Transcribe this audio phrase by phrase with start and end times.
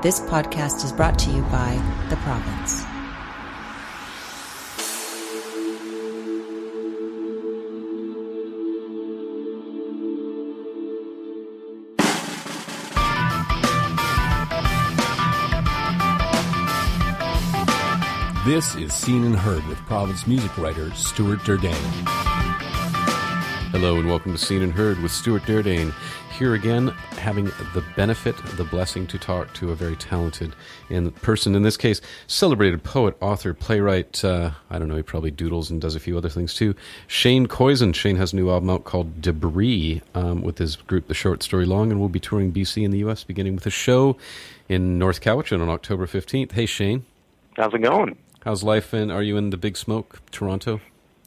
[0.00, 1.74] This podcast is brought to you by
[2.08, 2.84] The Province.
[18.46, 21.74] This is Scene and Heard with Province music writer Stuart Derdeyn.
[23.72, 25.92] Hello and welcome to Scene and Heard with Stuart Derdeyn.
[26.38, 30.54] Here again, having the benefit, the blessing to talk to a very talented
[30.88, 31.56] in person.
[31.56, 34.24] In this case, celebrated poet, author, playwright.
[34.24, 36.76] Uh, I don't know, he probably doodles and does a few other things too.
[37.08, 37.92] Shane Koyczan.
[37.92, 41.66] Shane has a new album out called Debris um, with his group, The Short Story
[41.66, 43.24] Long, and we'll be touring BC in the U.S.
[43.24, 44.16] beginning with a show
[44.68, 46.52] in North Cowichan on October fifteenth.
[46.52, 47.04] Hey, Shane.
[47.56, 48.16] How's it going?
[48.44, 48.92] How's life?
[48.92, 50.80] And are you in the Big Smoke, Toronto?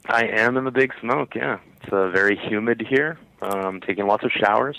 [0.05, 1.35] I am in the Big Smoke.
[1.35, 3.17] Yeah, it's uh, very humid here.
[3.41, 4.77] Um, taking lots of showers.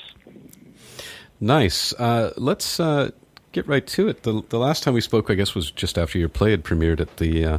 [1.43, 1.93] Nice.
[1.95, 3.11] Uh, let's uh,
[3.51, 4.23] get right to it.
[4.23, 7.01] The, the last time we spoke, I guess, was just after your play had premiered
[7.01, 7.59] at the uh,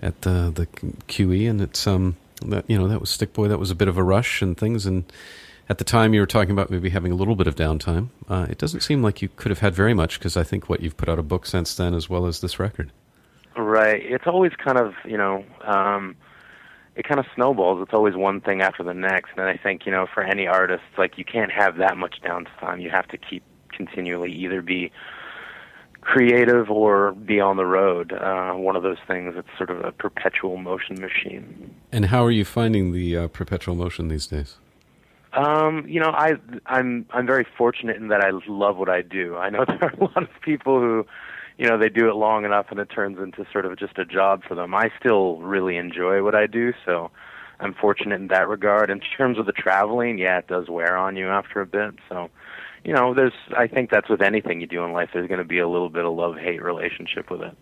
[0.00, 0.66] at the the
[1.08, 3.48] QE, and it's um that you know that was Stick Boy.
[3.48, 5.04] That was a bit of a rush and things, and
[5.68, 8.08] at the time you were talking about maybe having a little bit of downtime.
[8.30, 10.80] Uh, it doesn't seem like you could have had very much because I think what
[10.80, 12.92] you've put out a book since then, as well as this record.
[13.58, 14.02] Right.
[14.02, 15.44] It's always kind of you know.
[15.60, 16.16] Um,
[16.94, 17.80] it kind of snowballs.
[17.82, 20.84] It's always one thing after the next, and I think you know for any artist,
[20.98, 22.82] like you can't have that much downtime.
[22.82, 24.92] You have to keep continually either be
[26.02, 28.12] creative or be on the road.
[28.12, 29.34] Uh, one of those things.
[29.36, 31.74] It's sort of a perpetual motion machine.
[31.90, 34.56] And how are you finding the uh, perpetual motion these days?
[35.32, 36.34] Um, you know, I
[36.66, 39.36] I'm I'm very fortunate in that I love what I do.
[39.36, 41.06] I know there are a lot of people who
[41.58, 44.04] you know they do it long enough and it turns into sort of just a
[44.04, 44.74] job for them.
[44.74, 47.10] I still really enjoy what I do, so
[47.60, 48.90] I'm fortunate in that regard.
[48.90, 51.94] In terms of the traveling, yeah, it does wear on you after a bit.
[52.08, 52.28] So,
[52.84, 55.10] you know, there's I think that's with anything you do in life.
[55.12, 57.56] There's going to be a little bit of love hate relationship with it.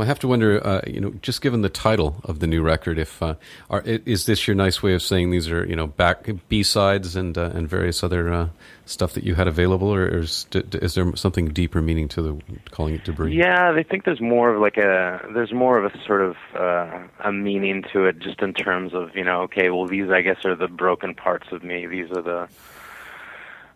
[0.00, 2.62] Well, I have to wonder, uh, you know, just given the title of the new
[2.62, 3.34] record, if uh,
[3.68, 7.16] are, is this your nice way of saying these are, you know, back B sides
[7.16, 8.48] and uh, and various other uh,
[8.86, 12.94] stuff that you had available, or is, is there something deeper meaning to the calling
[12.94, 13.36] it debris?
[13.36, 17.06] Yeah, I think there's more of like a there's more of a sort of uh,
[17.22, 20.46] a meaning to it, just in terms of you know, okay, well, these I guess
[20.46, 21.86] are the broken parts of me.
[21.86, 22.48] These are the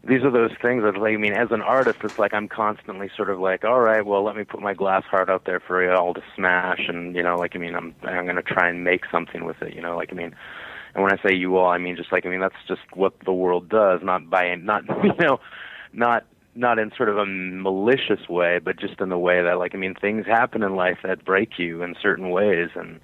[0.07, 3.11] these are those things that like, I mean, as an artist, it's like I'm constantly
[3.17, 5.83] sort of like, all right, well, let me put my glass heart out there for
[5.83, 8.85] you all to smash, and you know, like I mean, I'm I'm to try and
[8.85, 10.35] make something with it, you know, like I mean,
[10.95, 13.15] and when I say you all, I mean just like I mean that's just what
[13.25, 15.41] the world does, not by not you know,
[15.93, 19.75] not not in sort of a malicious way, but just in the way that like
[19.75, 23.01] I mean things happen in life that break you in certain ways, and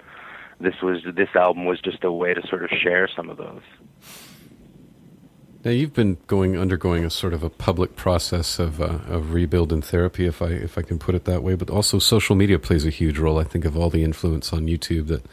[0.59, 3.61] this was this album was just a way to sort of share some of those.
[5.63, 9.71] Now you've been going undergoing a sort of a public process of uh, of rebuild
[9.71, 11.53] and therapy, if I if I can put it that way.
[11.53, 13.37] But also social media plays a huge role.
[13.37, 15.23] I think of all the influence on YouTube that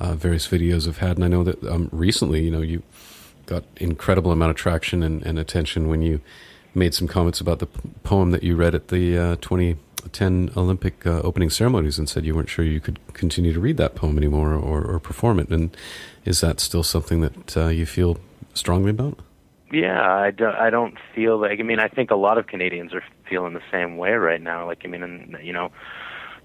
[0.00, 2.82] uh, various videos have had, and I know that um, recently, you know, you
[3.46, 6.20] got incredible amount of traction and, and, attention when you
[6.74, 7.66] made some comments about the
[8.02, 12.34] poem that you read at the uh, 2010 Olympic uh, opening ceremonies, and said you
[12.34, 15.50] weren't sure you could continue to read that poem anymore or, or perform it.
[15.50, 15.76] And
[16.24, 18.18] is that still something that uh, you feel
[18.54, 19.20] strongly about?
[19.72, 21.58] Yeah, I don't, I don't feel like.
[21.58, 24.66] I mean, I think a lot of Canadians are feeling the same way right now.
[24.66, 25.70] Like, I mean, and you know,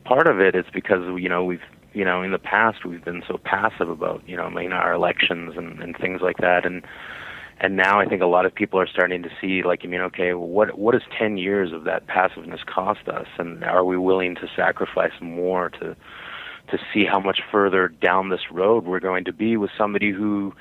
[0.05, 1.61] part of it is because you know we've
[1.93, 4.93] you know in the past we've been so passive about you know I mean our
[4.93, 6.83] elections and and things like that, and
[7.59, 10.01] and now I think a lot of people are starting to see like I mean,
[10.01, 14.35] okay, what what does ten years of that passiveness cost us, and are we willing
[14.35, 15.97] to sacrifice more to
[16.71, 20.53] to see how much further down this road we're going to be with somebody who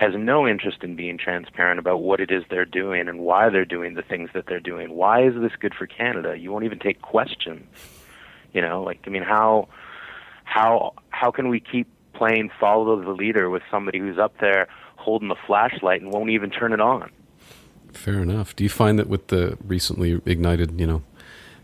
[0.00, 3.66] has no interest in being transparent about what it is they're doing and why they're
[3.66, 4.94] doing the things that they're doing.
[4.94, 6.38] Why is this good for Canada?
[6.38, 7.68] You won't even take questions.
[8.54, 9.68] You know, like I mean, how
[10.44, 15.28] how how can we keep playing follow the leader with somebody who's up there holding
[15.28, 17.10] the flashlight and won't even turn it on?
[17.92, 18.56] Fair enough.
[18.56, 21.02] Do you find that with the recently ignited, you know,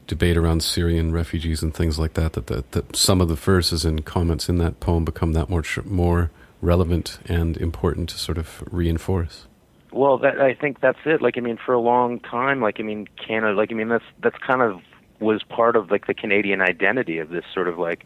[0.06, 3.86] debate around Syrian refugees and things like that, that, that, that some of the verses
[3.86, 6.30] and comments in that poem become that more more
[6.60, 9.46] relevant and important to sort of reinforce?
[9.92, 11.22] Well, that, I think that's it.
[11.22, 14.04] Like, I mean, for a long time, like, I mean, Canada, like, I mean, that's
[14.22, 14.80] that's kind of
[15.20, 18.04] was part of like the Canadian identity of this sort of like,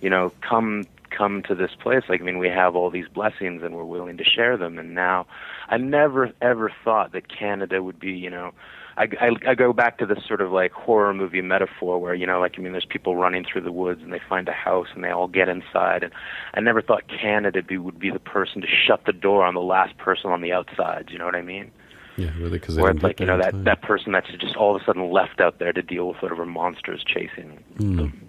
[0.00, 2.02] you know, come come to this place.
[2.08, 4.78] Like, I mean, we have all these blessings and we're willing to share them.
[4.78, 5.26] And now,
[5.68, 8.52] I never ever thought that Canada would be, you know,
[8.96, 12.26] I, I, I go back to this sort of like horror movie metaphor where you
[12.26, 14.88] know like I mean there's people running through the woods and they find a house
[14.94, 16.12] and they all get inside and
[16.54, 19.60] I never thought Canada be, would be the person to shut the door on the
[19.60, 21.08] last person on the outside.
[21.10, 21.70] You know what I mean?
[22.16, 23.64] Yeah, really, because where it's like you know that time.
[23.64, 26.46] that person that's just all of a sudden left out there to deal with whatever
[26.46, 27.96] monsters chasing mm.
[27.96, 28.28] them.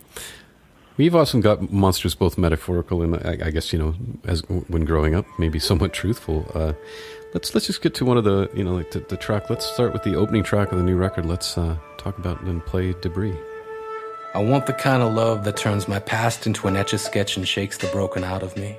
[0.97, 3.95] We've often got monsters both metaphorical and I, I, guess you know
[4.25, 6.49] as when growing up maybe somewhat truthful.
[6.55, 6.73] Uh,
[7.35, 9.49] let's let's just get to one of the you know like the, the, track.
[9.49, 11.25] Let's start with the opening track of the new record.
[11.25, 13.37] Let's uh, talk about and play Debris.
[14.33, 17.37] I want the kind of love that turns my past into an etch a sketch
[17.37, 18.77] and shakes the broken out of me.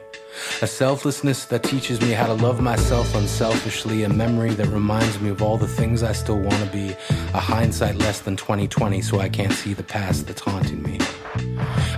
[0.60, 5.30] A selflessness that teaches me how to love myself unselfishly, a memory that reminds me
[5.30, 6.94] of all the things I still want to be,
[7.32, 10.98] a hindsight less than 2020 so I can't see the past that's haunting me.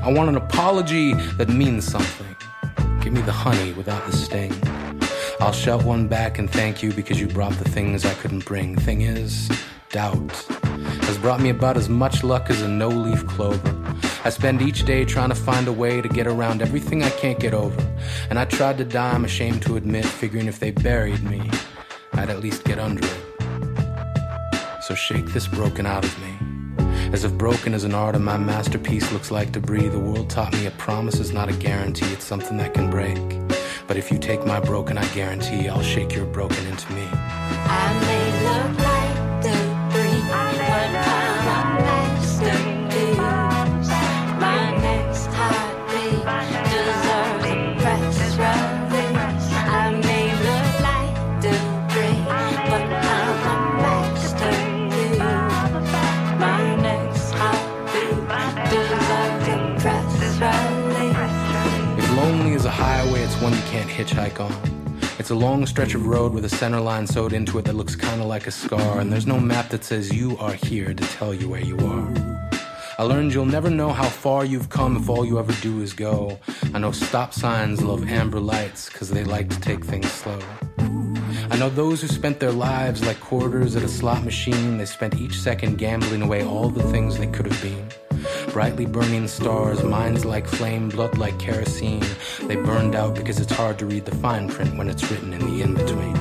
[0.03, 2.37] I want an apology that means something.
[3.01, 4.53] Give me the honey without the sting.
[5.41, 8.77] I'll shove one back and thank you because you brought the things I couldn't bring.
[8.77, 9.49] Thing is,
[9.91, 10.33] doubt
[11.09, 13.75] has brought me about as much luck as a no leaf clover.
[14.25, 17.39] I spend each day trying to find a way to get around everything I can't
[17.39, 17.81] get over.
[18.29, 21.51] And I tried to die, I'm ashamed to admit, figuring if they buried me,
[22.13, 24.83] I'd at least get under it.
[24.83, 26.37] So shake this broken out of me.
[27.13, 30.53] As if broken as an art and my masterpiece looks like debris, the world taught
[30.53, 33.38] me a promise is not a guarantee, it's something that can break.
[33.89, 37.09] But if you take my broken, I guarantee I'll shake your broken into me.
[37.11, 38.78] I may
[63.99, 64.53] hitchhike on.
[65.19, 67.97] It's a long stretch of road with a center line sewed into it that looks
[67.97, 71.35] kinda like a scar, and there's no map that says you are here to tell
[71.35, 72.09] you where you are.
[72.97, 75.93] I learned you'll never know how far you've come if all you ever do is
[75.93, 76.39] go.
[76.73, 80.39] I know stop signs love amber lights because they like to take things slow.
[81.51, 84.79] I know those who spent their lives like quarters at a slot machine.
[84.79, 87.89] They spent each second gambling away all the things they could have been.
[88.59, 92.03] Brightly burning stars, minds like flame, blood like kerosene.
[92.43, 95.39] They burned out because it's hard to read the fine print when it's written in
[95.39, 96.15] the in between.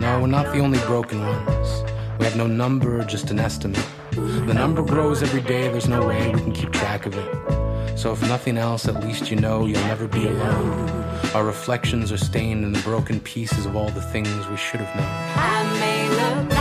[0.00, 1.84] No, we're not the only broken ones.
[2.18, 3.86] We have no number, just an estimate.
[4.10, 7.96] The number grows every day, there's no way we can keep track of it.
[7.96, 10.90] So, if nothing else, at least you know you'll never be alone.
[11.32, 14.96] Our reflections are stained in the broken pieces of all the things we should have
[14.96, 16.59] known.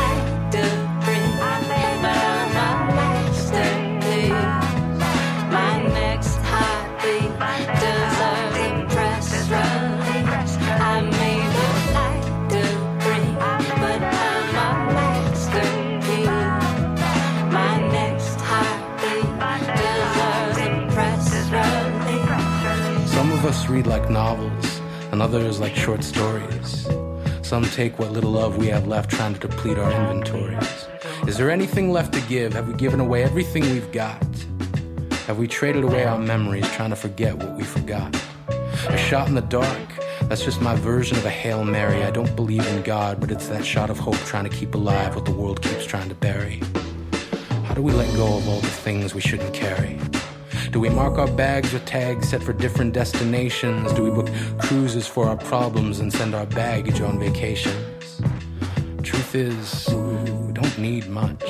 [23.79, 24.81] Read like novels,
[25.13, 26.85] and others like short stories.
[27.41, 30.87] Some take what little love we have left trying to deplete our inventories.
[31.25, 32.51] Is there anything left to give?
[32.51, 34.21] Have we given away everything we've got?
[35.27, 38.13] Have we traded away our memories trying to forget what we forgot?
[38.89, 39.87] A shot in the dark,
[40.23, 42.03] that's just my version of a Hail Mary.
[42.03, 45.15] I don't believe in God, but it's that shot of hope trying to keep alive
[45.15, 46.61] what the world keeps trying to bury.
[47.63, 49.97] How do we let go of all the things we shouldn't carry?
[50.71, 53.91] Do we mark our bags with tags set for different destinations?
[53.93, 54.29] Do we book
[54.59, 58.21] cruises for our problems and send our baggage on vacations?
[59.01, 61.43] Truth is, we don't need much.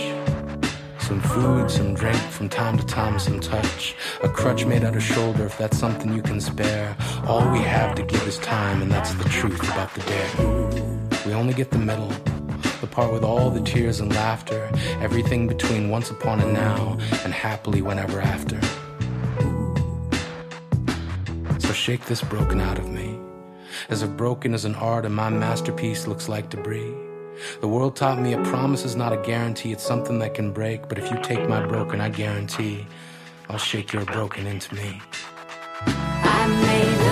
[0.99, 3.93] Some food, some drink, from time to time some touch.
[4.23, 6.95] A crutch made out of shoulder if that's something you can spare.
[7.27, 11.25] All we have to give is time, and that's the truth about the dare.
[11.25, 12.13] We only get the middle,
[12.79, 17.33] the part with all the tears and laughter, everything between once upon and now, and
[17.33, 18.61] happily whenever after.
[21.89, 23.17] Shake this broken out of me.
[23.89, 26.93] As if broken as an art and my masterpiece looks like debris.
[27.61, 30.87] The world taught me a promise is not a guarantee, it's something that can break.
[30.87, 32.85] But if you take my broken, I guarantee
[33.49, 35.01] I'll shake your broken into me.
[35.87, 37.08] I made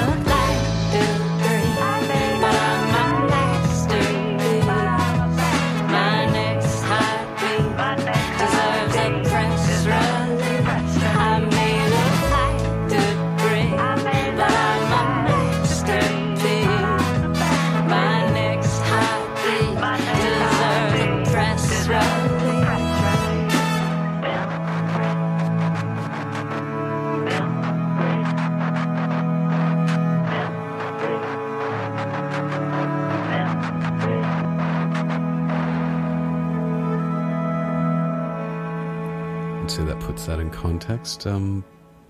[40.87, 41.27] context.
[41.27, 41.63] Um,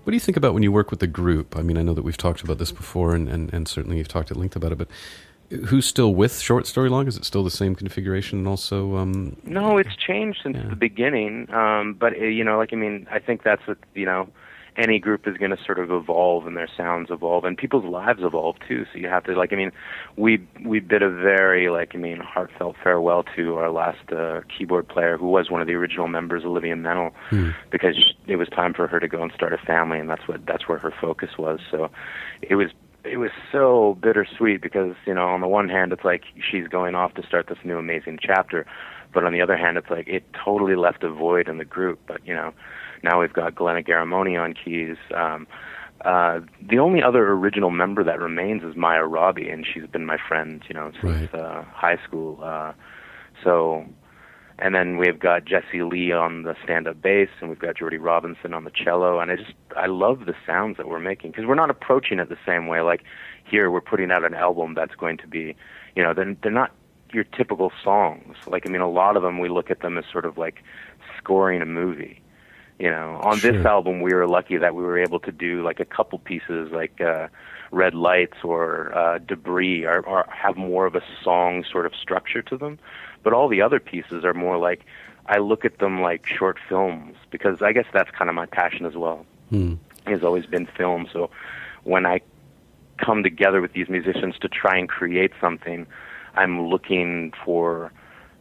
[0.04, 1.56] what do you think about when you work with the group?
[1.56, 4.08] I mean, I know that we've talked about this before, and, and, and certainly you've
[4.08, 4.88] talked at length about it, but
[5.66, 7.06] who's still with Short Story long?
[7.08, 8.38] Is it still the same configuration?
[8.38, 10.68] And also, um, No, it's changed since Yeah.
[10.68, 11.52] the beginning.
[11.52, 14.28] Um, but uh, you know, like I mean, I think that's what you know.
[14.78, 18.22] Any group is going to sort of evolve, and their sounds evolve, and people's lives
[18.22, 18.86] evolve too.
[18.92, 19.72] So you have to, like, I mean,
[20.16, 24.88] we we bid a very, like, I mean, heartfelt farewell to our last uh, keyboard
[24.88, 27.12] player, who was one of the original members, Olivia Mennel,
[27.70, 30.46] because it was time for her to go and start a family, and that's what
[30.46, 31.58] that's where her focus was.
[31.70, 31.90] So
[32.40, 32.70] it was
[33.04, 36.94] it was so bittersweet because you know on the one hand it's like she's going
[36.94, 38.66] off to start this new amazing chapter
[39.14, 41.98] but on the other hand it's like it totally left a void in the group
[42.06, 42.52] but you know
[43.02, 45.46] now we've got Glenna Garramone on keys um
[46.04, 50.18] uh the only other original member that remains is Maya Robbie and she's been my
[50.28, 51.34] friend you know since Right.
[51.34, 52.72] uh high school uh
[53.44, 53.84] so
[54.60, 58.52] and then we've got Jesse Lee on the stand-up bass, and we've got Jordy Robinson
[58.52, 59.20] on the cello.
[59.20, 62.28] And I just I love the sounds that we're making because we're not approaching it
[62.28, 62.80] the same way.
[62.80, 63.04] Like
[63.48, 65.54] here, we're putting out an album that's going to be,
[65.94, 66.72] you know, they're they're not
[67.12, 68.34] your typical songs.
[68.48, 70.64] Like I mean, a lot of them we look at them as sort of like
[71.18, 72.20] scoring a movie.
[72.78, 75.80] You know, on this album we were lucky that we were able to do like
[75.80, 77.28] a couple pieces like uh
[77.70, 82.42] Red Lights or uh Debris or, or have more of a song sort of structure
[82.42, 82.78] to them.
[83.24, 84.84] But all the other pieces are more like
[85.26, 88.86] I look at them like short films because I guess that's kind of my passion
[88.86, 89.26] as well.
[89.50, 89.74] Hmm.
[90.06, 91.06] Has always been film.
[91.12, 91.30] So
[91.84, 92.20] when I
[92.96, 95.86] come together with these musicians to try and create something,
[96.34, 97.92] I'm looking for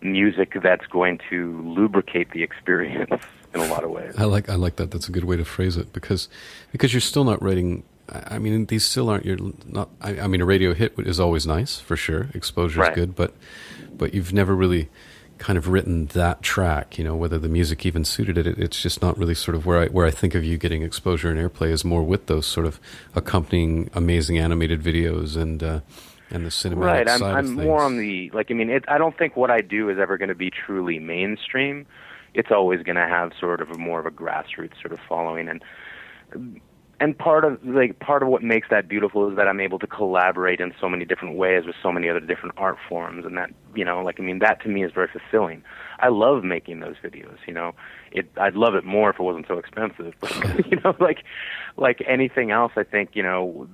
[0.01, 3.23] music that's going to lubricate the experience
[3.61, 4.13] in a lot of ways.
[4.17, 4.91] I like I like that.
[4.91, 6.29] That's a good way to phrase it because
[6.71, 7.83] because you're still not writing.
[8.09, 9.25] I mean, these still aren't.
[9.25, 9.89] You're not.
[10.01, 12.29] I, I mean, a radio hit is always nice for sure.
[12.33, 12.95] Exposure is Right.
[12.95, 13.33] good, but
[13.97, 14.87] but you've never really
[15.39, 16.97] kind of written that track.
[16.97, 18.47] You know, whether the music even suited it.
[18.47, 20.83] it it's just not really sort of where I where I think of you getting
[20.83, 22.79] exposure and airplay is more with those sort of
[23.13, 25.79] accompanying amazing animated videos and uh,
[26.29, 27.61] and the cinematic right i'm side i'm of things.
[27.65, 30.17] more on the like i mean it i don't think what i do is ever
[30.17, 31.85] going to be truly mainstream
[32.37, 35.49] it's always going to have sort of a more of a grassroots sort of following
[35.49, 36.61] and
[36.99, 39.87] and part of like part of what makes that beautiful is that I'm able to
[39.87, 43.49] collaborate in so many different ways with so many other different art forms and that
[43.75, 45.63] you know like I mean that to me is very fulfilling.
[45.99, 47.73] I love making those videos, you know.
[48.11, 50.13] It I'd love it more if it wasn't so expensive.
[50.19, 50.31] But
[50.71, 51.23] you know like
[51.75, 53.67] like anything else I think, you know,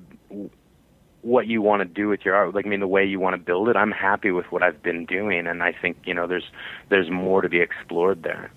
[1.24, 3.34] what you want to do with your art like I mean the way you want
[3.34, 3.76] to build it.
[3.76, 6.50] I'm happy with what I've been doing and I think, you know, there's
[6.90, 8.52] there's more to be explored there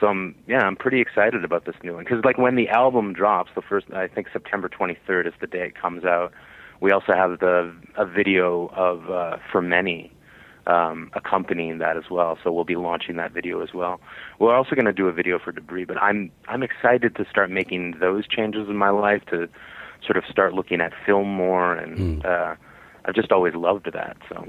[0.00, 3.12] so I'm yeah I'm pretty excited about this new one because like when the album
[3.12, 6.32] drops the first I think September 23rd is the day it comes out
[6.80, 10.12] we also have the a video of uh, for many
[10.66, 14.00] um, accompanying that as well so we'll be launching that video as well
[14.38, 17.50] we're also going to do a video for debris but I'm I'm excited to start
[17.50, 19.48] making those changes in my life to
[20.04, 22.54] sort of start looking at film more and uh,
[23.04, 24.46] I've just always loved that so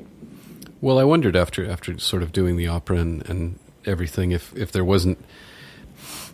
[0.81, 4.71] Well, I wondered after after sort of doing the opera and, and everything if if
[4.71, 5.17] there wasn't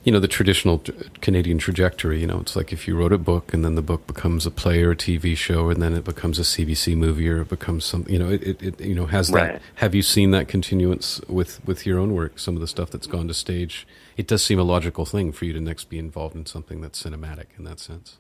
[0.06, 0.84] you know the traditional
[1.22, 2.22] Canadian trajectory.
[2.22, 4.52] You know, it's like if you wrote a book and then the book becomes a
[4.52, 7.84] play or a TV show, and then it becomes a CBC movie or it becomes
[7.86, 8.06] some.
[8.08, 9.54] You know, it, it, it you know has that.
[9.54, 9.62] Right.
[9.76, 12.38] Have you seen that continuance with with your own work?
[12.38, 13.88] Some of the stuff that's gone to stage.
[14.16, 17.02] It does seem a logical thing for you to next be involved in something that's
[17.02, 18.18] cinematic in that sense.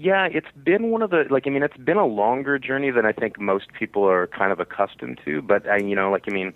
[0.00, 3.04] Yeah, it's been one of the like I mean it's been a longer journey than
[3.04, 6.30] I think most people are kind of accustomed to, but I you know like I
[6.30, 6.54] mean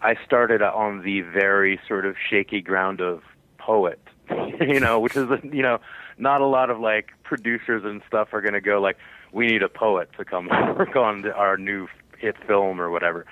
[0.00, 3.22] I started on the very sort of shaky ground of
[3.58, 3.98] poet,
[4.60, 5.80] you know, which is you know
[6.18, 8.96] not a lot of like producers and stuff are going to go like
[9.32, 10.46] we need a poet to come
[10.78, 13.26] work on our new hit film or whatever.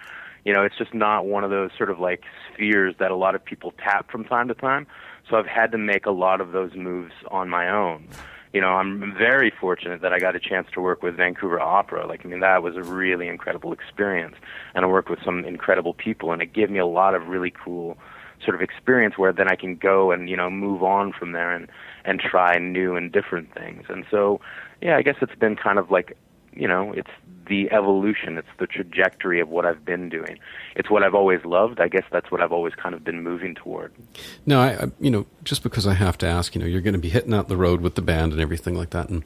[0.44, 3.36] You know, it's just not one of those sort of like spheres that a lot
[3.36, 4.88] of people tap from time to time.
[5.30, 8.08] So I've had to make a lot of those moves on my own
[8.54, 12.06] you know, I'm very fortunate that I got a chance to work with Vancouver Opera.
[12.06, 14.36] Like, I mean, that was a really incredible experience,
[14.74, 17.50] and I worked with some incredible people, and it gave me a lot of really
[17.50, 17.98] cool
[18.44, 21.50] sort of experience where then I can go and you know move on from there
[21.52, 21.68] and
[22.04, 23.86] and try new and different things.
[23.88, 24.40] And so,
[24.80, 26.16] yeah, I guess it's been kind of like,
[26.52, 27.10] you know, it's
[27.46, 30.38] the evolution, it's the trajectory of what I've been doing.
[30.76, 31.80] It's what I've always loved.
[31.80, 33.92] I guess that's what I've always kind of been moving toward.
[34.46, 36.94] No, I, I you know just because I have to ask, you know, you're going
[36.94, 39.24] to be hitting out the road with the band and everything like that, and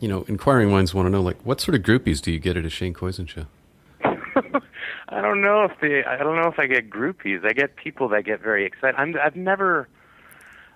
[0.00, 2.56] you know, inquiring minds want to know like what sort of groupies do you get
[2.56, 3.46] at a Shane Koyczan show?
[5.08, 6.04] I don't know if they.
[6.04, 7.44] I don't know if I get groupies.
[7.44, 8.96] I get people that get very excited.
[8.96, 9.14] I'm.
[9.22, 9.88] I've never.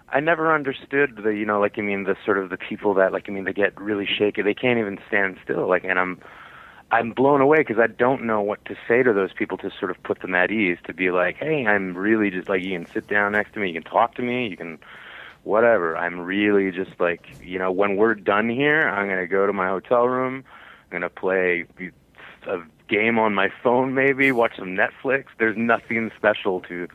[0.09, 1.31] I never understood the.
[1.31, 3.53] You know, like I mean, the sort of the people that like I mean, they
[3.53, 4.43] get really shaky.
[4.43, 5.69] They can't even stand still.
[5.69, 6.21] Like, and I'm.
[6.91, 9.91] I'm blown away because I don't know what to say to those people to sort
[9.91, 10.79] of put them at ease.
[10.87, 13.69] To be like, hey, I'm really just like you can sit down next to me,
[13.69, 14.79] you can talk to me, you can
[15.45, 15.97] whatever.
[15.97, 19.53] I'm really just like, you know, when we're done here, I'm going to go to
[19.53, 20.45] my hotel room.
[20.85, 21.67] I'm going to play
[22.47, 25.26] a game on my phone, maybe watch some Netflix.
[25.38, 26.88] There's nothing special to,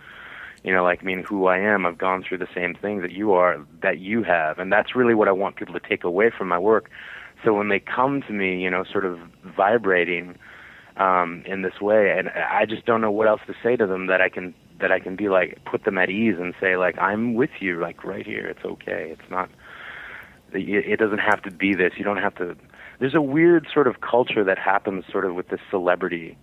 [0.64, 1.86] you know, like I mean, who I am.
[1.86, 5.16] I've gone through the same things that you are, that you have, and that's really
[5.16, 6.90] what I want people to take away from my work.
[7.44, 10.38] So when they come to me, you know, sort of vibrating
[10.98, 14.08] um, in this way, and I just don't know what else to say to them
[14.08, 16.98] that I can that I can be like put them at ease and say like
[17.00, 18.46] I'm with you, like right here.
[18.48, 19.10] It's okay.
[19.12, 19.50] It's not.
[20.52, 21.94] It doesn't have to be this.
[21.98, 22.56] You don't have to.
[23.00, 26.38] There's a weird sort of culture that happens sort of with this celebrity,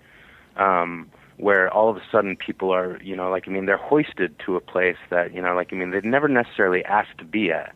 [0.56, 4.38] um, where all of a sudden people are, you know, like I mean, they're hoisted
[4.46, 7.50] to a place that you know, like I mean, they've never necessarily asked to be
[7.50, 7.74] at.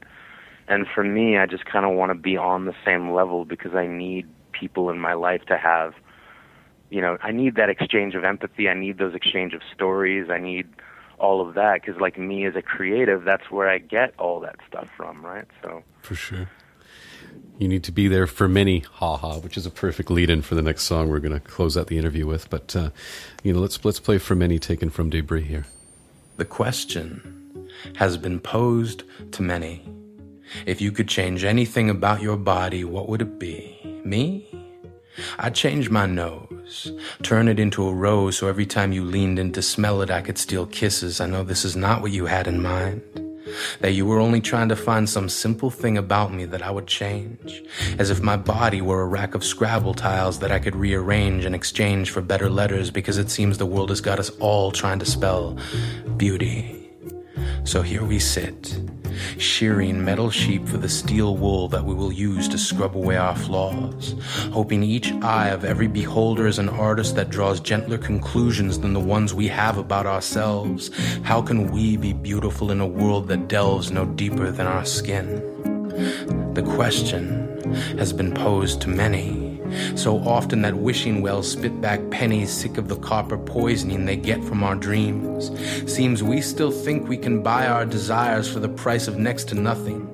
[0.71, 3.75] And for me, I just kind of want to be on the same level because
[3.75, 5.95] I need people in my life to have
[6.91, 8.69] you know, I need that exchange of empathy.
[8.69, 10.29] I need those exchange of stories.
[10.29, 10.69] I need
[11.19, 14.57] all of that because, like me as a creative, that's where I get all that
[14.69, 15.47] stuff from, right?
[15.63, 16.51] So for sure,
[17.59, 18.81] you need to be there for many.
[18.81, 21.77] Ha ha, which is a perfect lead-in for the next song we're going to close
[21.77, 22.51] out the interview with.
[22.51, 22.91] But uh,
[23.45, 25.67] you know, let's let's play for many, taken from Debris here.
[26.37, 30.00] The question has been posed to many.
[30.67, 33.79] If you could change anything about your body, what would it be?
[34.05, 34.47] Me?
[35.39, 36.93] I'd change my nose,
[37.23, 40.23] turn it into a rose so every time you leaned in to smell it, I
[40.23, 41.21] could steal kisses.
[41.21, 43.03] I know this is not what you had in mind.
[43.81, 46.87] That you were only trying to find some simple thing about me that I would
[46.87, 47.63] change.
[47.99, 51.55] As if my body were a rack of Scrabble tiles that I could rearrange in
[51.55, 55.07] exchange for better letters because it seems the world has got us all trying to
[55.07, 55.59] spell
[56.17, 56.91] beauty.
[57.65, 58.79] So here we sit
[59.39, 63.37] shearing metal sheep for the steel wool that we will use to scrub away our
[63.37, 64.15] flaws,
[64.53, 69.01] hoping each eye of every beholder is an artist that draws gentler conclusions than the
[69.01, 70.91] ones we have about ourselves.
[71.23, 75.43] How can we be beautiful in a world that delves no deeper than our skin?
[76.55, 77.49] The question
[77.99, 79.40] has been posed to many
[79.97, 84.43] so often that wishing well spit back pennies sick of the copper poisoning they get
[84.45, 85.51] from our dreams.
[85.93, 89.55] Seems we still think we can buy our desires for the price of next to
[89.55, 90.07] nothing.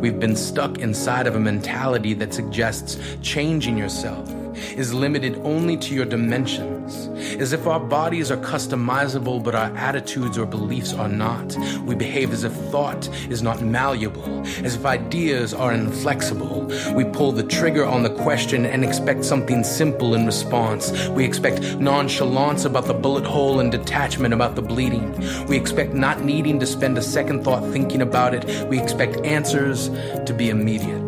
[0.00, 5.94] We've been stuck inside of a mentality that suggests changing yourself is limited only to
[5.94, 7.08] your dimensions,
[7.40, 11.56] as if our bodies are customizable but our attitudes or beliefs are not.
[11.84, 16.70] We behave as if thought is not malleable, as if ideas are inflexible.
[16.94, 21.08] We pull the trigger on the question and expect something simple in response.
[21.08, 25.12] We expect nonchalance about the bullet hole and detachment about the bleeding.
[25.46, 28.68] We expect not needing to spend a second thought thinking about it.
[28.68, 31.01] We expect answers to be immediate.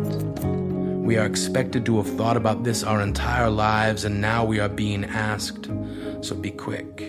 [1.05, 4.67] We are expected to have thought about this our entire lives, and now we are
[4.67, 5.69] being asked.
[6.21, 6.99] So be quick.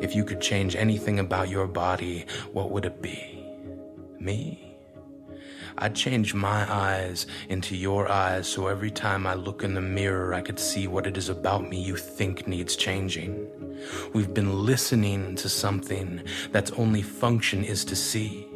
[0.00, 3.44] If you could change anything about your body, what would it be?
[4.18, 4.74] Me?
[5.76, 10.32] I'd change my eyes into your eyes so every time I look in the mirror,
[10.32, 13.46] I could see what it is about me you think needs changing.
[14.14, 18.48] We've been listening to something that's only function is to see.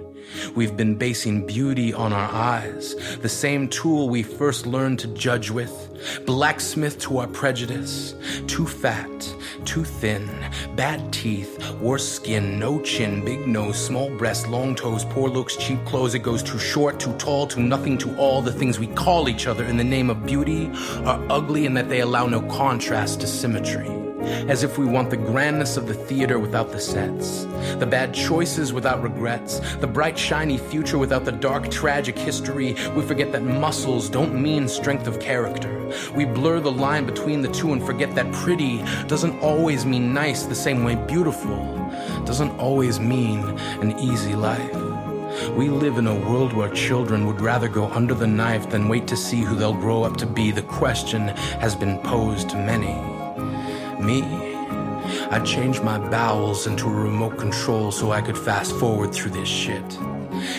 [0.54, 5.50] We've been basing beauty on our eyes, the same tool we first learned to judge
[5.50, 5.84] with.
[6.26, 8.14] Blacksmith to our prejudice.
[8.46, 10.28] Too fat, too thin,
[10.76, 15.84] bad teeth, worse skin, no chin, big nose, small breasts, long toes, poor looks, cheap
[15.84, 16.14] clothes.
[16.14, 19.46] It goes too short, too tall, too nothing, to all the things we call each
[19.46, 20.70] other in the name of beauty
[21.04, 25.16] are ugly in that they allow no contrast to symmetry as if we want the
[25.16, 27.44] grandness of the theater without the sets,
[27.76, 32.74] the bad choices without regrets, the bright, shiny future without the dark, tragic history.
[32.94, 35.74] We forget that muscles don't mean strength of character.
[36.14, 40.44] We blur the line between the two and forget that pretty doesn't always mean nice
[40.44, 41.74] the same way beautiful
[42.24, 43.40] doesn't always mean
[43.80, 44.76] an easy life.
[45.56, 49.06] We live in a world where children would rather go under the knife than wait
[49.08, 50.50] to see who they'll grow up to be.
[50.50, 51.28] The question
[51.60, 53.17] has been posed to many.
[54.08, 54.22] Me?
[55.30, 59.46] I'd change my bowels into a remote control so I could fast forward through this
[59.50, 59.84] shit.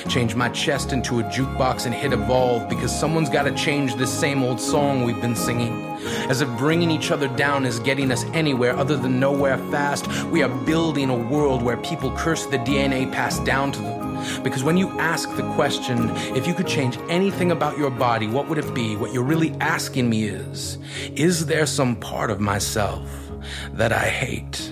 [0.07, 4.43] Change my chest into a jukebox and hit evolve because someone's gotta change this same
[4.43, 5.81] old song we've been singing.
[6.29, 10.43] As if bringing each other down is getting us anywhere other than nowhere fast, we
[10.43, 14.43] are building a world where people curse the DNA passed down to them.
[14.43, 18.47] Because when you ask the question, if you could change anything about your body, what
[18.47, 18.95] would it be?
[18.95, 20.77] What you're really asking me is,
[21.15, 23.28] is there some part of myself
[23.73, 24.71] that I hate?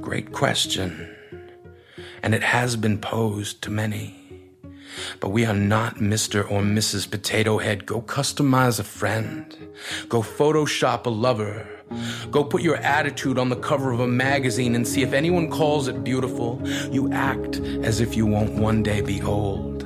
[0.00, 1.14] Great question.
[2.22, 4.22] And it has been posed to many.
[5.20, 6.50] But we are not Mr.
[6.50, 7.10] or Mrs.
[7.10, 7.86] Potato Head.
[7.86, 9.56] Go customize a friend.
[10.08, 11.75] Go Photoshop a lover.
[12.30, 15.88] Go put your attitude on the cover of a magazine and see if anyone calls
[15.88, 16.60] it beautiful.
[16.90, 19.84] You act as if you won't one day be old.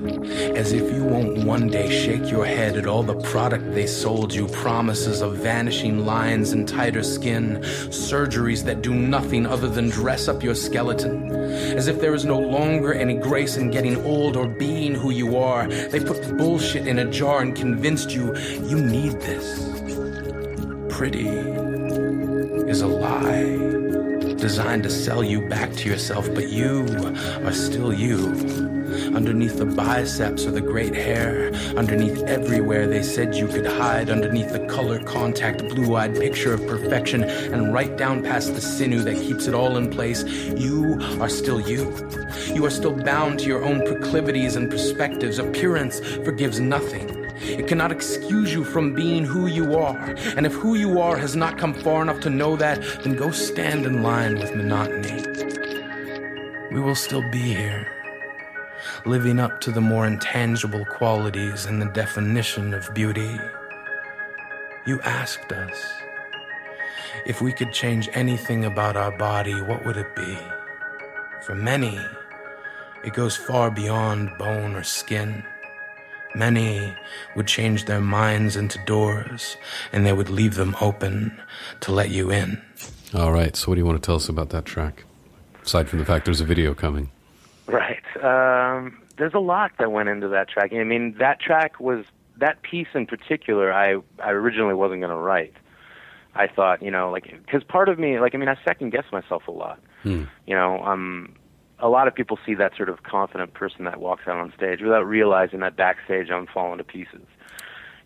[0.56, 4.32] As if you won't one day shake your head at all the product they sold
[4.32, 7.58] you promises of vanishing lines and tighter skin,
[7.90, 11.30] surgeries that do nothing other than dress up your skeleton.
[11.30, 15.36] As if there is no longer any grace in getting old or being who you
[15.36, 15.68] are.
[15.68, 19.68] They put bullshit in a jar and convinced you you need this.
[20.88, 21.28] Pretty
[22.70, 23.56] is a lie
[24.36, 26.86] designed to sell you back to yourself, but you
[27.44, 28.28] are still you.
[29.12, 34.52] Underneath the biceps or the great hair, underneath everywhere they said you could hide, underneath
[34.52, 39.16] the color contact, blue eyed picture of perfection, and right down past the sinew that
[39.16, 40.22] keeps it all in place,
[40.56, 41.92] you are still you.
[42.54, 45.40] You are still bound to your own proclivities and perspectives.
[45.40, 47.09] Appearance forgives nothing.
[47.40, 50.14] It cannot excuse you from being who you are.
[50.36, 53.30] And if who you are has not come far enough to know that, then go
[53.30, 55.24] stand in line with monotony.
[56.70, 57.88] We will still be here,
[59.04, 63.38] living up to the more intangible qualities and the definition of beauty.
[64.86, 65.92] You asked us
[67.26, 70.38] if we could change anything about our body, what would it be?
[71.42, 71.98] For many,
[73.04, 75.44] it goes far beyond bone or skin.
[76.34, 76.94] Many
[77.34, 79.56] would change their minds into doors
[79.92, 81.40] and they would leave them open
[81.80, 82.62] to let you in.
[83.14, 83.56] All right.
[83.56, 85.04] So, what do you want to tell us about that track?
[85.64, 87.10] Aside from the fact there's a video coming.
[87.66, 88.02] Right.
[88.22, 90.72] Um, there's a lot that went into that track.
[90.72, 92.04] I mean, that track was
[92.38, 93.72] that piece in particular.
[93.72, 95.54] I I originally wasn't going to write.
[96.34, 99.04] I thought, you know, like because part of me, like I mean, I second guess
[99.12, 99.80] myself a lot.
[100.02, 100.24] Hmm.
[100.46, 101.34] You know, um,
[101.80, 104.80] a lot of people see that sort of confident person that walks out on stage
[104.80, 107.26] without realizing that backstage I'm falling to pieces.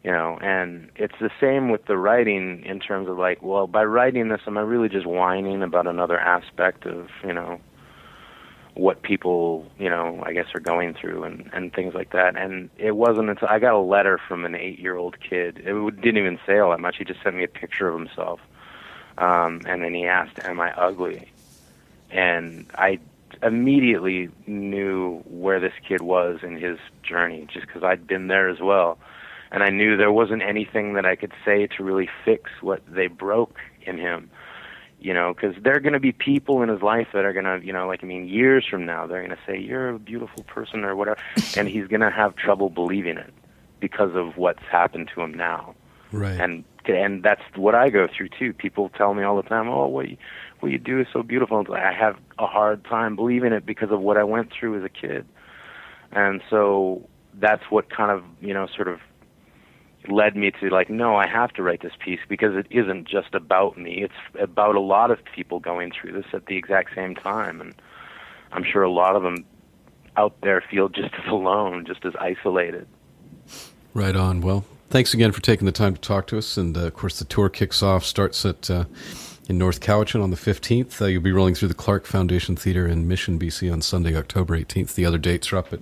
[0.02, 3.84] You know, and it's the same with the writing in terms of like, well, by
[3.84, 7.58] writing this, am I really just whining about another aspect of, you know,
[8.74, 12.36] what people, you know, I guess are going through and and things like that.
[12.36, 15.62] And it wasn't until I got a letter from an eight year old kid.
[15.64, 16.96] It didn't even say all that much.
[16.98, 18.40] He just sent me a picture of himself,
[19.16, 21.30] um, and then he asked, "Am I ugly?"
[22.10, 22.98] And I
[23.42, 28.60] immediately knew where this kid was in his journey, just because I'd been there as
[28.60, 28.98] well,
[29.50, 33.06] and I knew there wasn't anything that I could say to really fix what they
[33.06, 34.30] broke in him
[35.04, 37.44] you know, because there are going to be people in his life that are going
[37.44, 39.98] to, you know, like I mean, years from now, they're going to say you're a
[39.98, 41.18] beautiful person or whatever,
[41.58, 43.32] and he's going to have trouble believing it
[43.80, 45.74] because of what's happened to him now.
[46.10, 46.40] Right.
[46.40, 48.54] And and that's what I go through too.
[48.54, 50.16] People tell me all the time, "Oh, what you,
[50.64, 53.90] what you do is so beautiful." And I have a hard time believing it because
[53.90, 55.26] of what I went through as a kid,
[56.12, 59.00] and so that's what kind of you know sort of
[60.08, 63.34] led me to like no i have to write this piece because it isn't just
[63.34, 67.14] about me it's about a lot of people going through this at the exact same
[67.14, 67.74] time and
[68.52, 69.42] i'm sure a lot of them
[70.18, 72.86] out there feel just as alone just as isolated
[73.94, 74.40] Right on.
[74.40, 76.56] Well, thanks again for taking the time to talk to us.
[76.56, 78.84] And uh, of course, the tour kicks off, starts at uh,
[79.48, 81.00] in North Cowichan on the 15th.
[81.00, 84.58] Uh, you'll be rolling through the Clarke Foundation Theatre in Mission, BC on Sunday, October
[84.58, 84.94] 18th.
[84.94, 85.80] The other dates are up at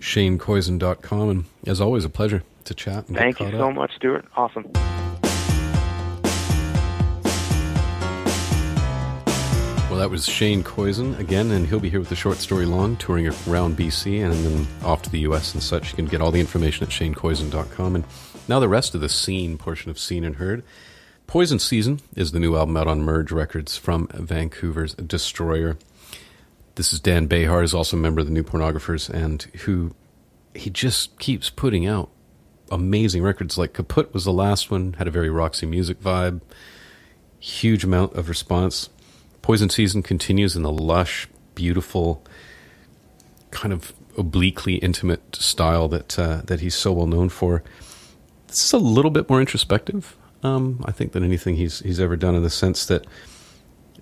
[0.00, 1.30] shanekoyczan.com.
[1.30, 3.06] And as always, a pleasure to chat.
[3.06, 3.74] Thank you so up.
[3.74, 4.70] much stuart awesome
[9.88, 12.96] Well, that was Shane Koyczan again, and he'll be here with the short story long,
[12.98, 15.90] touring around BC and then off to the US and such.
[15.90, 17.96] You can get all the information at shanekoyczan.com.
[17.96, 18.04] And
[18.46, 20.62] now the rest of the scene portion of Scene and Heard.
[21.28, 25.76] Poison Season is the new album out on Merge Records from Vancouver's Destroyer.
[26.76, 29.94] This is Dan Bejar, is also a member of the New Pornographers, and who
[30.54, 32.08] he just keeps putting out
[32.70, 33.58] amazing records.
[33.58, 36.40] Like Kaputt was the last one, had a very Roxy music vibe,
[37.38, 38.88] huge amount of response.
[39.42, 42.24] Poison Season continues in the lush, beautiful,
[43.50, 47.62] kind of obliquely intimate style that uh, that he's so well known for.
[48.46, 52.16] This is a little bit more introspective, um, I think, than anything he's he's ever
[52.16, 52.34] done.
[52.34, 53.06] In the sense that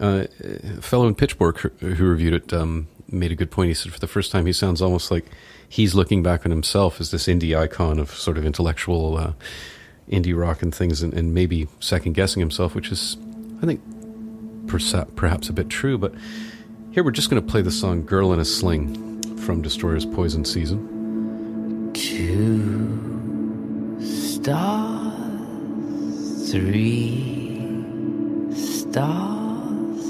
[0.00, 3.68] uh, a fellow in Pitchfork who reviewed it um, made a good point.
[3.68, 5.26] He said for the first time he sounds almost like
[5.68, 9.32] he's looking back on himself as this indie icon of sort of intellectual uh,
[10.10, 13.16] indie rock and things, and, and maybe second guessing himself, which is,
[13.62, 13.80] I think,
[15.16, 15.98] perhaps a bit true.
[15.98, 16.14] But
[16.92, 20.44] here we're just going to play the song "Girl in a Sling" from Destroyer's Poison
[20.44, 21.90] Season.
[21.94, 24.95] Two stars,
[26.46, 27.66] three
[28.54, 30.04] stars.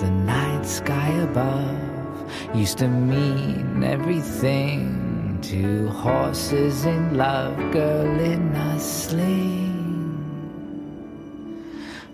[0.00, 5.38] The night sky above used to mean everything.
[5.42, 10.14] Two horses in love, girl in a sling.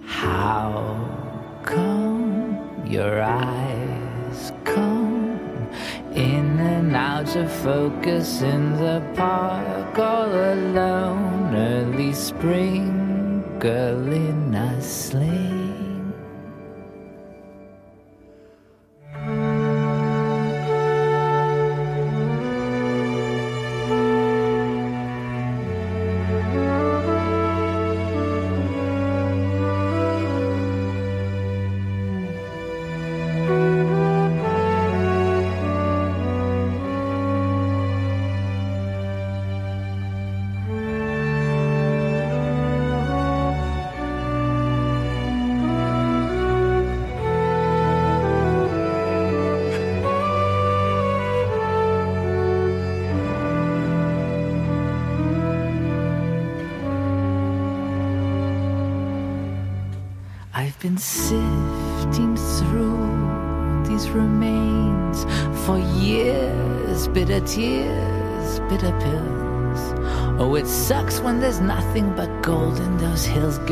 [0.07, 5.39] How come your eyes come
[6.15, 11.55] in and out of focus in the park all alone?
[11.55, 13.02] Early spring
[13.63, 15.62] girl in a sling.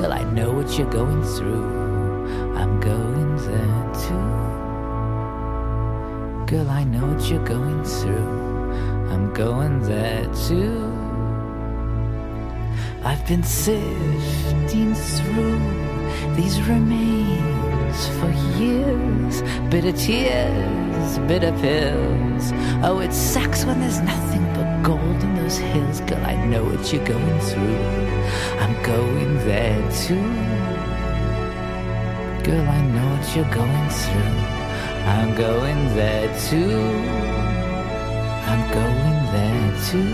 [0.01, 2.57] Girl, I know what you're going through.
[2.57, 4.31] I'm going there too.
[6.47, 8.73] Girl, I know what you're going through.
[9.13, 10.91] I'm going there too.
[13.05, 15.61] I've been sifting through
[16.35, 19.43] these remains for years.
[19.71, 22.53] Bitter tears, bitter pills.
[22.83, 24.50] Oh, it sucks when there's nothing
[24.83, 26.01] gold in those hills.
[26.03, 27.77] Girl, I know what you're going through.
[28.63, 30.31] I'm going there too.
[32.45, 34.37] Girl, I know what you're going through.
[35.15, 36.81] I'm going there too.
[38.51, 40.13] I'm going there too.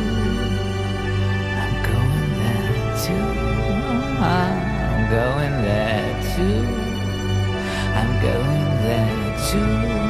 [1.62, 3.26] I'm going there too.
[4.34, 6.62] I'm going there too.
[8.00, 10.05] I'm going there too.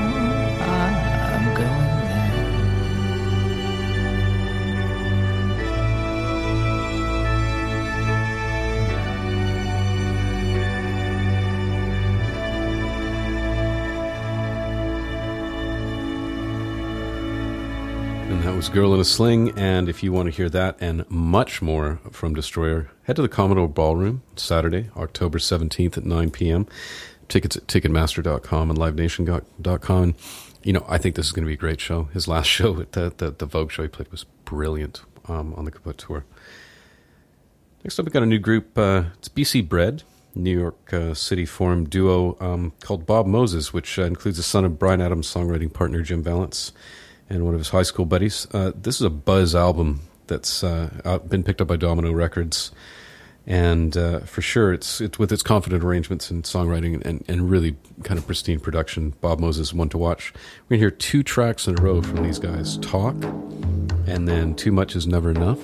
[18.67, 19.57] Was Girl in a Sling.
[19.57, 23.29] And if you want to hear that and much more from Destroyer, head to the
[23.29, 26.67] Commodore Ballroom Saturday, October 17th at 9 p.m.
[27.29, 30.17] Tickets at Ticketmaster.com and LiveNation.com.
[30.65, 32.09] You know, I think this is going to be a great show.
[32.13, 35.65] His last show, at the, the, the Vogue show he played was brilliant um, on
[35.65, 36.25] the Kaputt tour.
[37.85, 38.77] Next up, we got a new group.
[38.77, 40.03] Uh, it's BC bred,
[40.35, 44.65] New York uh, City formed duo um, called Bob Moses, which uh, includes the son
[44.65, 46.73] of Bryan Adams' songwriting partner Jim Vallance
[47.29, 48.47] and one of his high school buddies.
[48.53, 52.73] Uh, this is a buzz album that's uh, out, been picked up by Domino Records,
[53.47, 57.77] and uh, for sure, it's it's with its confident arrangements and songwriting and, and really
[58.03, 59.15] kind of pristine production.
[59.21, 60.33] Bob Moses, one to watch.
[60.69, 63.15] We're gonna hear two tracks in a row from these guys: "Talk"
[64.07, 65.61] and then "Too Much Is Never Enough."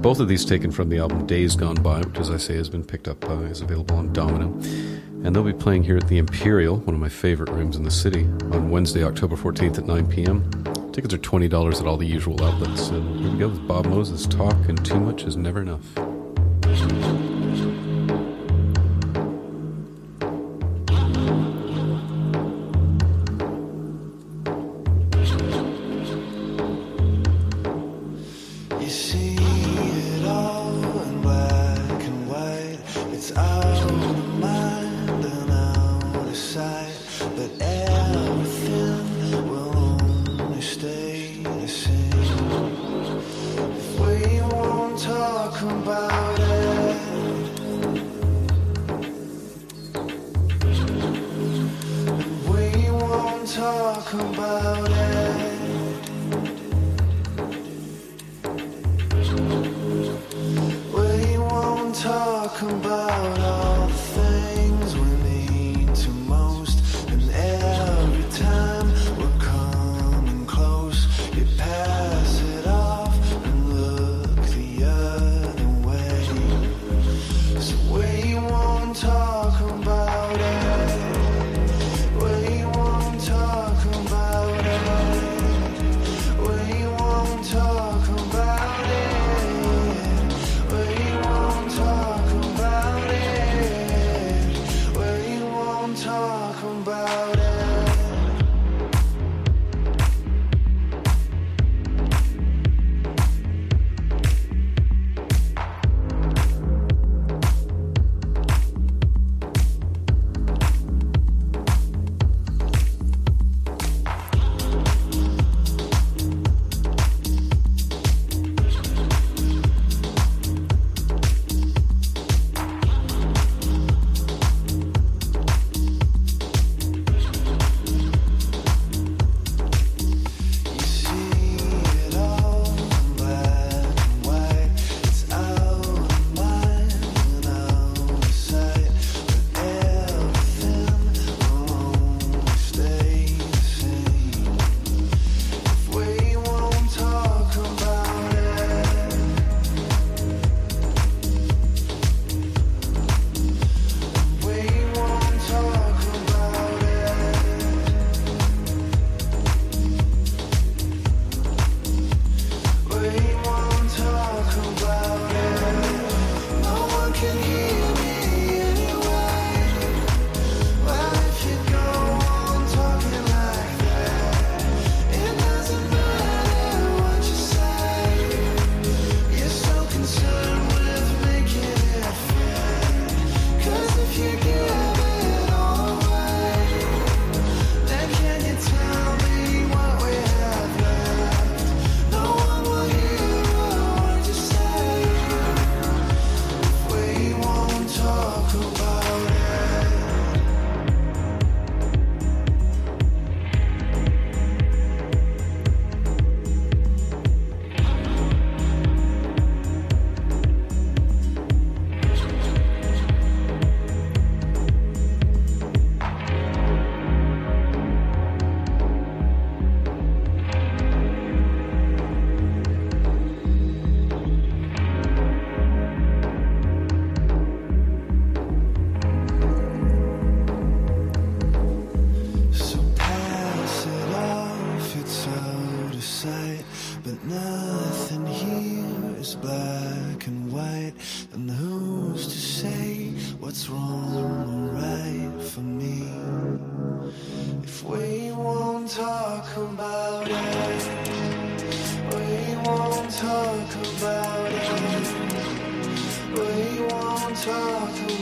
[0.00, 2.68] Both of these taken from the album Days Gone By, which, as I say, has
[2.68, 4.46] been picked up, uh, is available on Domino.
[5.24, 7.90] And they'll be playing here at the Imperial, one of my favorite rooms in the
[7.90, 10.48] city, on Wednesday, October 14th at 9 p.m.
[10.92, 12.90] Tickets are $20 at all the usual outlets.
[12.90, 14.24] And here we go with Bob Moses.
[14.24, 15.84] Talk and too much is never enough.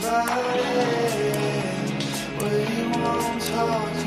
[0.09, 1.93] It.
[2.39, 4.06] We won't talk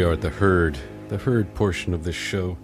[0.00, 0.78] we are at the herd,
[1.08, 2.56] the herd portion of this show,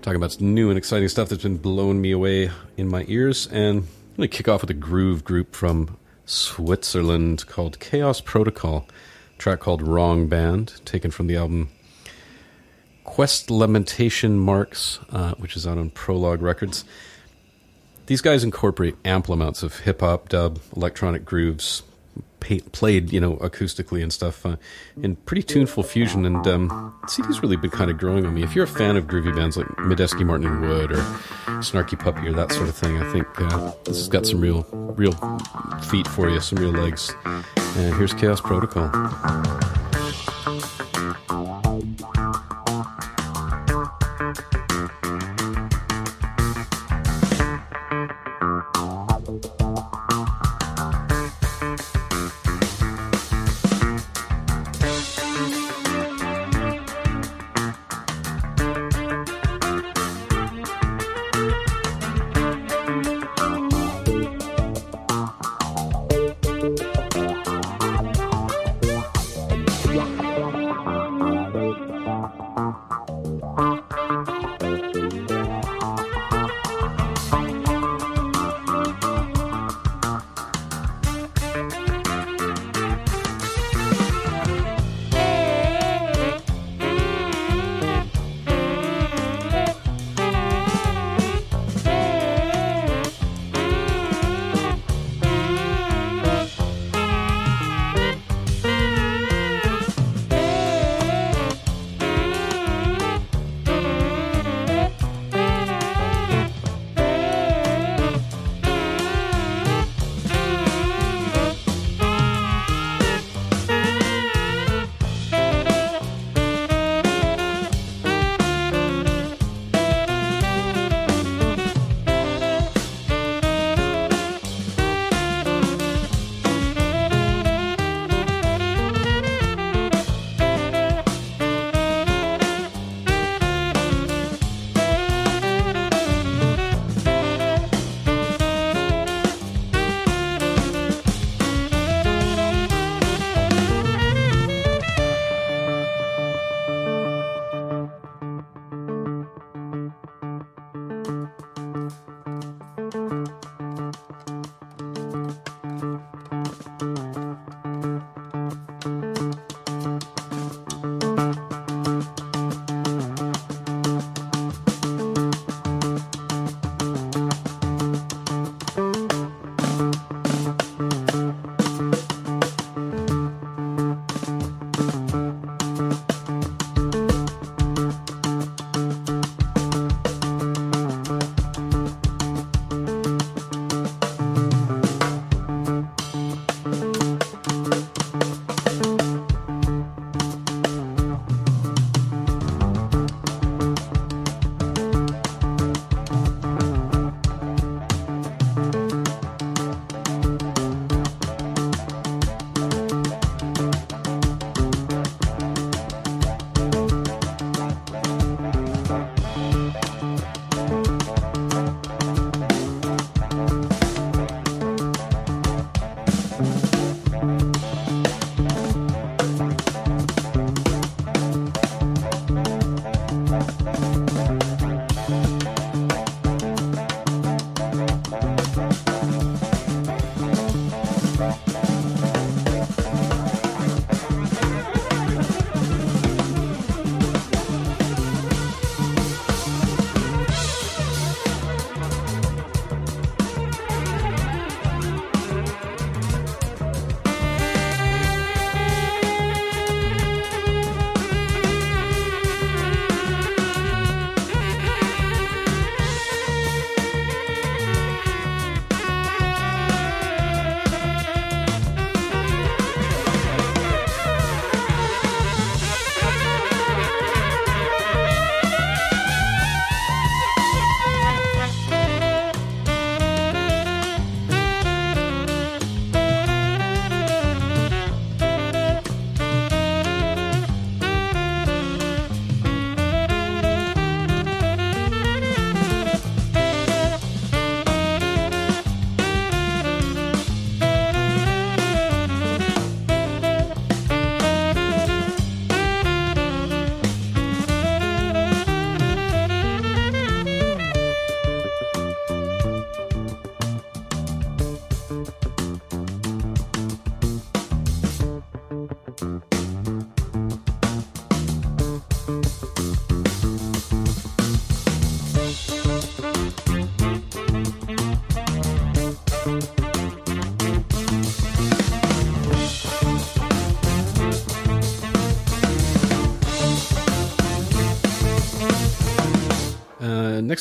[0.00, 3.46] talking about new and exciting stuff that's been blowing me away in my ears.
[3.48, 8.88] And I'm going to kick off with a groove group from Switzerland called Chaos Protocol,
[9.36, 11.68] track called Wrong Band, taken from the album
[13.04, 16.86] Quest Lamentation Marks, uh, which is out on Prologue Records.
[18.06, 21.82] These guys incorporate ample amounts of hip hop, dub, electronic grooves,
[22.40, 24.56] pa played, you know, acoustically and stuff, uh,
[25.02, 26.26] in pretty tuneful fusion.
[26.26, 28.42] And um, CD's really been kind of growing on me.
[28.42, 31.02] If you're a fan of groovy bands like Medeski, Martin and Wood, or
[31.62, 34.66] Snarky Puppy, or that sort of thing, I think uh, this has got some real,
[34.72, 35.12] real
[35.90, 37.14] feet for you, some real legs.
[37.24, 38.90] And here's Chaos Protocol.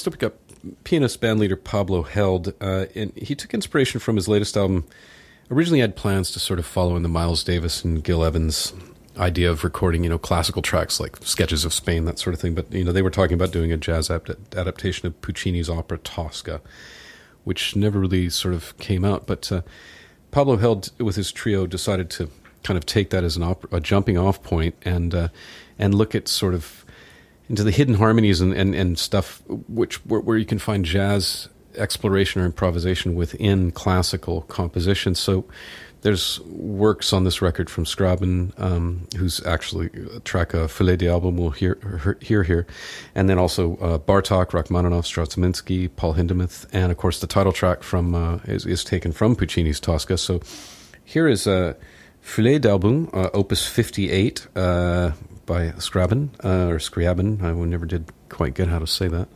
[0.02, 4.28] Next up, we got pianist bandleader Pablo Held, uh, and he took inspiration from his
[4.28, 4.88] latest album.
[5.52, 8.74] Originally, had plans to sort of follow in the Miles Davis and Gil Evans
[9.16, 12.56] idea of recording, you know, classical tracks like Sketches of Spain, that sort of thing.
[12.56, 15.99] But you know, they were talking about doing a jazz adapt- adaptation of Puccini's opera
[15.99, 16.62] Tosca,
[17.43, 19.28] which never really sort of came out.
[19.28, 19.62] But uh,
[20.32, 22.32] Pablo Held, with his trio, decided to
[22.64, 25.28] kind of take that as an op- a jumping off point and uh,
[25.78, 26.81] and look at sort of
[27.52, 31.49] into the hidden harmonies and, and, and stuff which where, where you can find jazz
[31.76, 35.16] exploration or improvisation within classical composition.
[35.16, 35.43] So
[36.02, 41.36] there's works on this record from Scriabin, um, who's actually a track of Feuillet d'Album
[41.36, 42.66] we'll hear, hear, here,
[43.16, 47.84] and then also uh, Bartok, Rachmaninoff, Stravinsky, Paul Hindemith, and of course the title track
[47.84, 50.18] from uh, is, is taken from Puccini's Tosca.
[50.18, 50.39] So
[51.04, 51.74] here is uh,
[52.24, 55.12] Feuillet d'Album, uh, Opus 58 uh,
[55.52, 57.43] by Scriabin, uh, or Scriabin.
[57.43, 59.28] I never did quite get how to say that.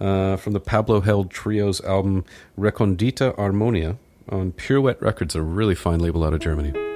[0.00, 2.24] Uh, from the Pablo Held Trio's album
[2.58, 3.98] Recondita Armonia
[4.30, 6.89] on Pirouet Records, a really fine label out of Germany.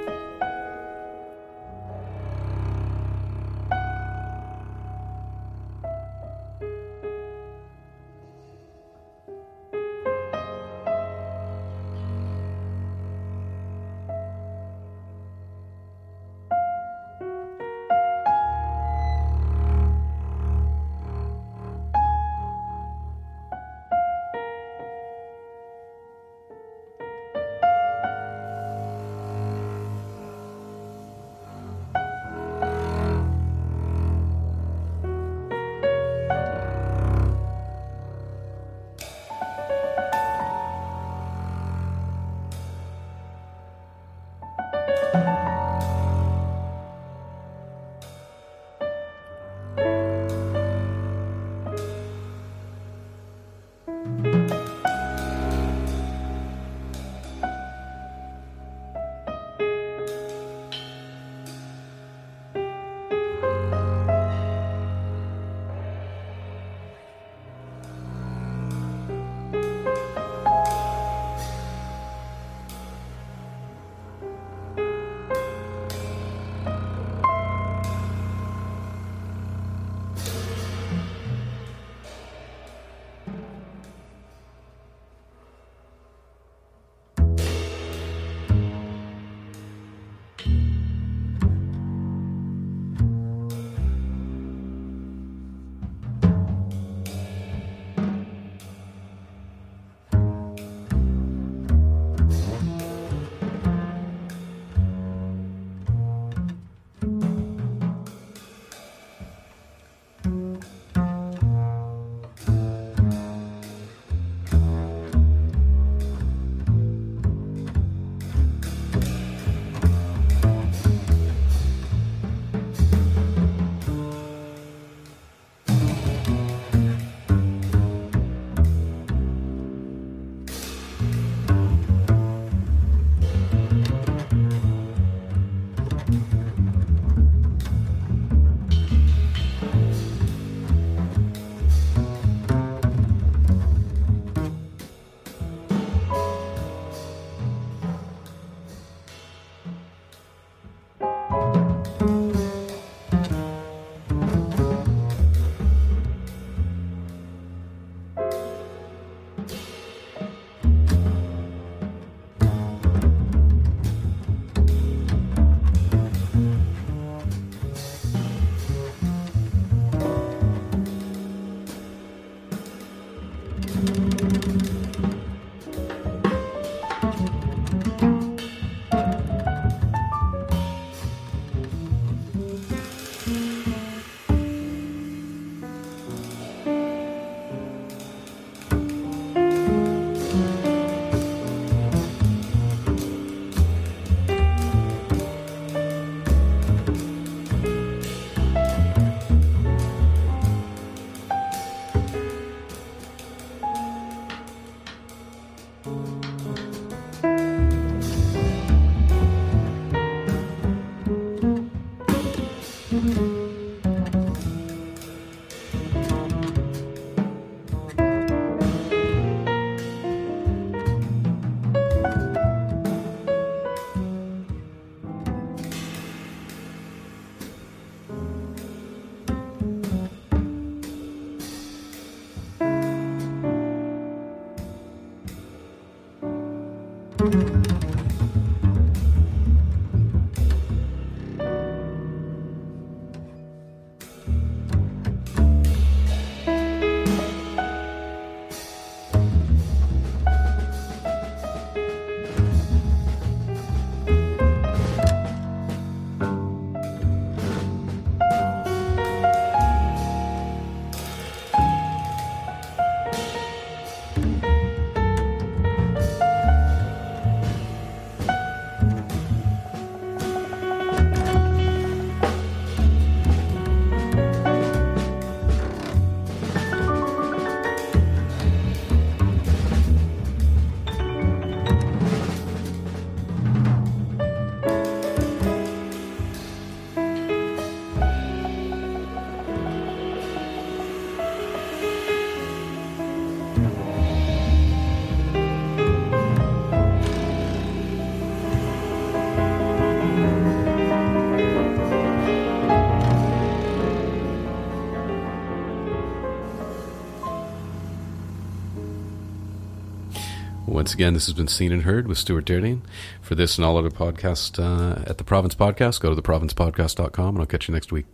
[310.94, 312.82] Again, this has been Scene and Heard with Stuart Derdeyn.
[313.20, 317.38] For this and all other podcasts uh, at the Province Podcast, go to theprovincepodcast.com and
[317.40, 318.06] I'll catch you next week.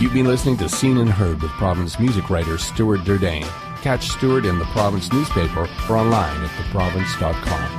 [0.00, 3.42] You've been listening to Scene and Heard with Province music writer Stuart Derdeyn.
[3.82, 7.75] Catch Stuart in the Province newspaper or online at theprovince.com.